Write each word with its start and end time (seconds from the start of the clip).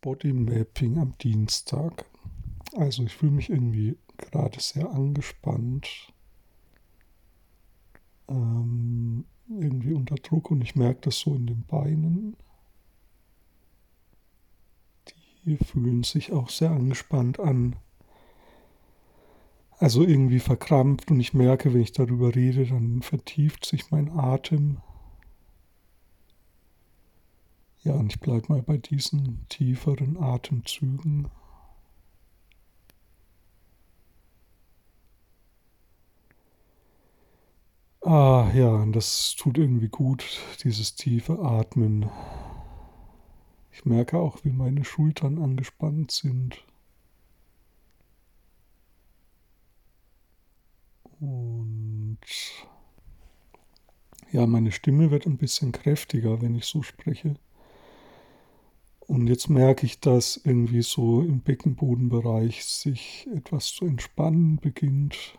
Bodymapping 0.00 0.98
am 0.98 1.16
Dienstag. 1.18 2.04
Also 2.76 3.04
ich 3.04 3.14
fühle 3.14 3.32
mich 3.32 3.50
irgendwie 3.50 3.96
gerade 4.16 4.60
sehr 4.60 4.90
angespannt, 4.90 6.12
ähm, 8.28 9.24
irgendwie 9.48 9.94
unter 9.94 10.16
Druck 10.16 10.50
und 10.50 10.62
ich 10.62 10.76
merke 10.76 11.02
das 11.02 11.18
so 11.18 11.34
in 11.34 11.46
den 11.46 11.64
Beinen. 11.64 12.36
Die 15.44 15.56
fühlen 15.56 16.02
sich 16.02 16.32
auch 16.32 16.50
sehr 16.50 16.70
angespannt 16.70 17.40
an. 17.40 17.76
Also 19.78 20.02
irgendwie 20.02 20.40
verkrampft 20.40 21.10
und 21.10 21.20
ich 21.20 21.34
merke, 21.34 21.72
wenn 21.72 21.80
ich 21.80 21.92
darüber 21.92 22.34
rede, 22.34 22.66
dann 22.66 23.00
vertieft 23.00 23.64
sich 23.64 23.90
mein 23.90 24.10
Atem. 24.10 24.78
Ja, 27.88 27.94
und 27.94 28.12
ich 28.12 28.20
bleibe 28.20 28.52
mal 28.52 28.60
bei 28.60 28.76
diesen 28.76 29.46
tieferen 29.48 30.18
Atemzügen. 30.22 31.30
Ah 38.02 38.50
ja, 38.54 38.68
und 38.70 38.92
das 38.96 39.36
tut 39.38 39.56
irgendwie 39.56 39.88
gut, 39.88 40.40
dieses 40.64 40.96
tiefe 40.96 41.38
Atmen. 41.38 42.10
Ich 43.72 43.86
merke 43.86 44.18
auch, 44.18 44.44
wie 44.44 44.50
meine 44.52 44.84
Schultern 44.84 45.38
angespannt 45.42 46.10
sind. 46.10 46.62
Und 51.20 52.18
ja, 54.32 54.46
meine 54.46 54.72
Stimme 54.72 55.10
wird 55.10 55.26
ein 55.26 55.36
bisschen 55.36 55.70
kräftiger, 55.72 56.40
wenn 56.40 56.54
ich 56.54 56.64
so 56.64 56.82
spreche. 56.82 57.34
Und 59.08 59.26
jetzt 59.26 59.48
merke 59.48 59.86
ich, 59.86 60.00
dass 60.00 60.36
irgendwie 60.36 60.82
so 60.82 61.22
im 61.22 61.40
Beckenbodenbereich 61.40 62.66
sich 62.66 63.26
etwas 63.34 63.68
zu 63.68 63.86
entspannen 63.86 64.56
beginnt. 64.56 65.38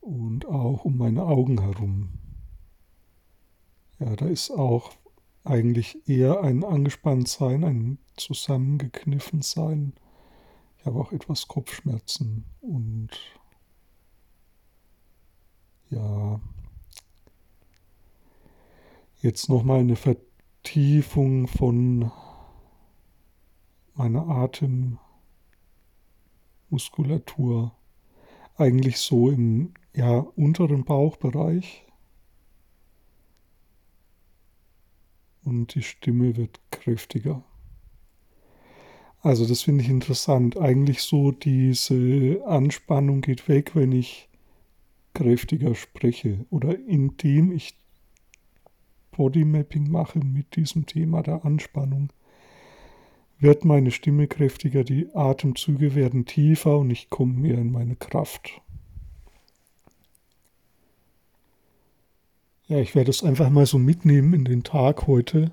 Und 0.00 0.44
auch 0.46 0.84
um 0.84 0.98
meine 0.98 1.22
Augen 1.22 1.60
herum. 1.60 2.08
Ja, 4.00 4.16
da 4.16 4.26
ist 4.26 4.50
auch 4.50 4.90
eigentlich 5.44 6.08
eher 6.08 6.42
ein 6.42 6.64
Angespanntsein, 6.64 7.62
ein 7.62 7.98
Zusammengekniffensein. 8.16 9.92
Ich 10.78 10.86
habe 10.86 10.98
auch 10.98 11.12
etwas 11.12 11.46
Kopfschmerzen 11.46 12.46
und 12.60 13.10
ja, 15.88 16.40
Jetzt 19.26 19.48
nochmal 19.48 19.80
eine 19.80 19.96
Vertiefung 19.96 21.48
von 21.48 22.12
meiner 23.94 24.28
Atemmuskulatur. 26.70 27.74
Eigentlich 28.56 28.98
so 28.98 29.28
im 29.28 29.74
ja, 29.96 30.18
unteren 30.18 30.84
Bauchbereich. 30.84 31.84
Und 35.42 35.74
die 35.74 35.82
Stimme 35.82 36.36
wird 36.36 36.60
kräftiger. 36.70 37.42
Also 39.22 39.44
das 39.44 39.62
finde 39.62 39.82
ich 39.82 39.90
interessant. 39.90 40.56
Eigentlich 40.56 41.02
so 41.02 41.32
diese 41.32 42.42
Anspannung 42.46 43.22
geht 43.22 43.48
weg, 43.48 43.74
wenn 43.74 43.90
ich 43.90 44.28
kräftiger 45.14 45.74
spreche 45.74 46.46
oder 46.50 46.78
indem 46.78 47.50
ich 47.50 47.74
Bodymapping 49.16 49.90
mache 49.90 50.18
mit 50.18 50.56
diesem 50.56 50.86
Thema 50.86 51.22
der 51.22 51.44
Anspannung, 51.44 52.12
wird 53.38 53.64
meine 53.64 53.90
Stimme 53.90 54.28
kräftiger, 54.28 54.84
die 54.84 55.14
Atemzüge 55.14 55.94
werden 55.94 56.24
tiefer 56.26 56.78
und 56.78 56.90
ich 56.90 57.10
komme 57.10 57.34
mehr 57.34 57.58
in 57.58 57.72
meine 57.72 57.96
Kraft. 57.96 58.60
Ja, 62.68 62.78
ich 62.78 62.94
werde 62.94 63.10
es 63.10 63.22
einfach 63.22 63.48
mal 63.48 63.66
so 63.66 63.78
mitnehmen 63.78 64.34
in 64.34 64.44
den 64.44 64.64
Tag 64.64 65.06
heute. 65.06 65.52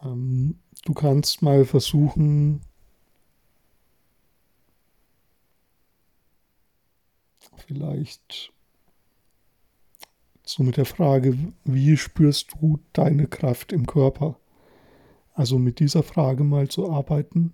Ähm, 0.00 0.58
du 0.84 0.94
kannst 0.94 1.42
mal 1.42 1.64
versuchen, 1.64 2.60
vielleicht 7.66 8.52
so 10.48 10.62
mit 10.62 10.76
der 10.76 10.86
Frage, 10.86 11.36
wie 11.64 11.96
spürst 11.96 12.54
du 12.60 12.78
deine 12.92 13.26
Kraft 13.26 13.72
im 13.72 13.86
Körper? 13.86 14.38
Also 15.34 15.58
mit 15.58 15.80
dieser 15.80 16.02
Frage 16.02 16.44
mal 16.44 16.68
zu 16.68 16.90
arbeiten 16.90 17.52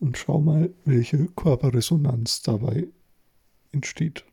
und 0.00 0.18
schau 0.18 0.40
mal, 0.40 0.74
welche 0.84 1.26
Körperresonanz 1.26 2.42
dabei 2.42 2.88
entsteht. 3.72 4.24